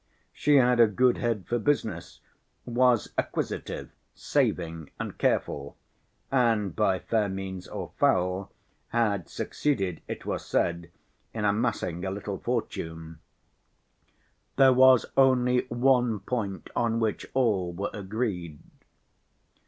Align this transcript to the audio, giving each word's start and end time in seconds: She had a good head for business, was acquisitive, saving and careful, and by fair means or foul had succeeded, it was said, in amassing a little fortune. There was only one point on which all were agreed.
She 0.33 0.55
had 0.55 0.79
a 0.79 0.87
good 0.87 1.19
head 1.19 1.45
for 1.45 1.59
business, 1.59 2.21
was 2.65 3.13
acquisitive, 3.19 3.91
saving 4.15 4.89
and 4.99 5.15
careful, 5.15 5.77
and 6.31 6.75
by 6.75 6.97
fair 6.97 7.29
means 7.29 7.67
or 7.67 7.91
foul 7.99 8.51
had 8.87 9.29
succeeded, 9.29 10.01
it 10.07 10.25
was 10.25 10.43
said, 10.43 10.89
in 11.35 11.45
amassing 11.45 12.03
a 12.03 12.09
little 12.09 12.39
fortune. 12.39 13.19
There 14.55 14.73
was 14.73 15.05
only 15.15 15.67
one 15.69 16.21
point 16.21 16.71
on 16.75 16.99
which 16.99 17.27
all 17.35 17.71
were 17.71 17.91
agreed. 17.93 18.57